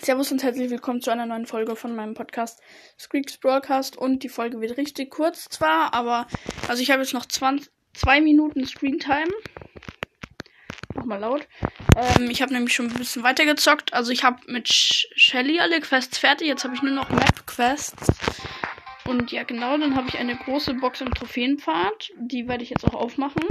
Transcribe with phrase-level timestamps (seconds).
[0.00, 2.60] Servus und herzlich willkommen zu einer neuen Folge von meinem Podcast
[2.98, 3.96] Squeaks Broadcast.
[3.96, 6.26] Und die Folge wird richtig kurz zwar, aber
[6.68, 9.30] also ich habe jetzt noch 20, zwei Minuten Screentime.
[10.94, 11.48] Nochmal laut.
[11.96, 13.92] Ähm, ich habe nämlich schon ein bisschen weiter gezockt.
[13.92, 16.46] Also ich habe mit Shelly alle Quests fertig.
[16.46, 18.12] Jetzt habe ich nur noch Map Quests.
[19.04, 22.12] Und ja, genau, dann habe ich eine große Box im Trophäenpfad.
[22.16, 23.42] Die werde ich jetzt auch aufmachen.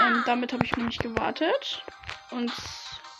[0.00, 1.84] Ähm, damit habe ich nämlich gewartet.
[2.30, 2.50] Und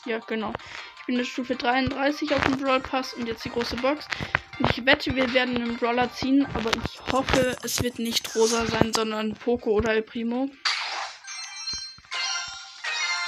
[0.06, 0.52] ja, genau.
[1.00, 4.06] Ich bin in Stufe 33 auf dem Brawl Pass und jetzt die große Box.
[4.58, 8.66] Und ich wette, wir werden einen Brawler ziehen, aber ich hoffe, es wird nicht Rosa
[8.66, 10.50] sein, sondern Poco oder El Primo.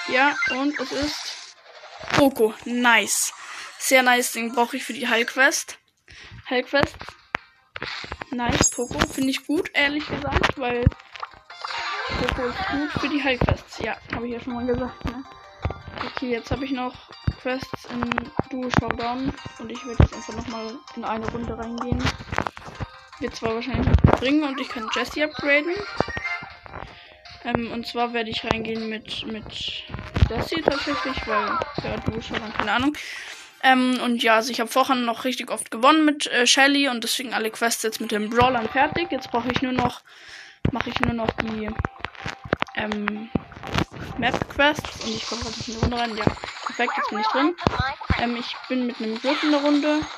[0.08, 1.56] Ja, und es ist
[2.16, 2.54] Poco.
[2.64, 3.32] Nice.
[3.78, 4.32] Sehr nice.
[4.32, 5.78] Den brauche ich für die Heilquest.
[6.48, 6.96] Heilquest.
[8.30, 8.98] Nice, Poco.
[9.06, 10.84] Finde ich gut, ehrlich gesagt, weil
[12.08, 13.78] Poco ist gut für die Heilquests.
[13.78, 15.24] Ja, habe ich ja schon mal gesagt, ne?
[16.04, 16.94] Okay, jetzt habe ich noch
[17.40, 18.00] Quests in
[18.50, 22.02] Duo Showdown und ich werde jetzt einfach nochmal in eine Runde reingehen.
[23.20, 25.74] Wird zwar wahrscheinlich nicht bringen und ich kann Jesse upgraden.
[27.44, 29.44] Ähm, und zwar werde ich reingehen mit, mit
[30.28, 32.96] Jesse tatsächlich, weil ja, Duo Showdown, keine Ahnung.
[33.62, 37.04] Ähm, und ja, also ich habe vorher noch richtig oft gewonnen mit äh, Shelly und
[37.04, 39.12] deswegen alle Quests jetzt mit den Brawlern fertig.
[39.12, 40.00] Jetzt brauche ich nur noch,
[40.72, 41.68] mache ich nur noch die
[42.74, 43.30] ähm,
[44.16, 46.16] Map Quests und ich komme gerade in die Runde rein.
[46.16, 47.56] Ja, perfekt, jetzt bin ich drin.
[48.18, 50.08] Ähm, ich bin mit einem Griff in der Runde.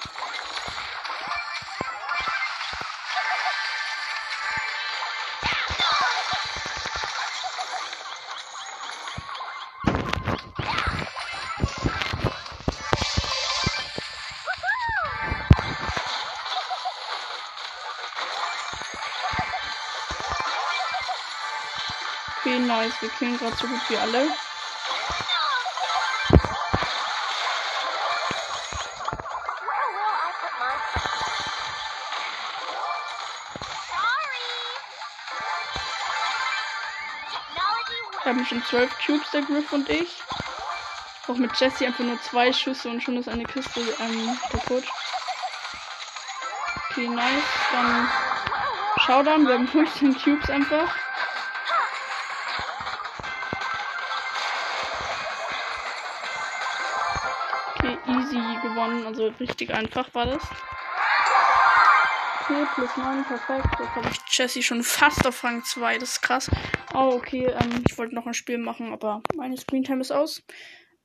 [22.47, 22.92] Okay, nice.
[23.00, 24.28] Wir killen gerade so gut wie alle.
[38.27, 40.22] Haben schon zwölf Cubes, der Griff und ich.
[41.26, 44.84] Auch mit Jesse einfach nur zwei Schüsse und schon ist eine Kiste ähm, kaputt.
[46.91, 47.43] Okay, nice.
[47.72, 48.11] Dann
[48.99, 49.47] Showdown.
[49.47, 51.03] Wir haben 15 Cubes einfach.
[58.84, 59.06] Gewonnen.
[59.06, 60.43] Also richtig einfach war das.
[62.43, 63.67] Okay, plus 9, perfekt.
[63.78, 65.99] Jetzt habe ich Jesse schon fast auf Rang 2.
[65.99, 66.50] Das ist krass.
[66.93, 67.47] Oh, okay.
[67.47, 70.43] Ähm, ich wollte noch ein Spiel machen, aber meine Screentime ist aus.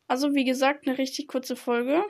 [0.07, 2.03] Also, wie gesagt, eine richtig kurze Folge.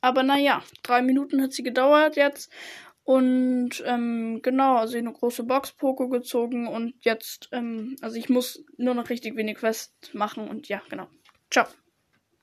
[0.00, 2.52] Aber naja, drei Minuten hat sie gedauert jetzt.
[3.04, 8.62] Und ähm, genau, also eine große Box Poco gezogen und jetzt, ähm, also ich muss
[8.76, 11.08] nur noch richtig wenig Quest machen und ja, genau.
[11.50, 11.64] Ciao.